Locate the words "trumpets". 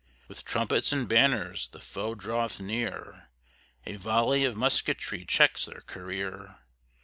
0.45-0.91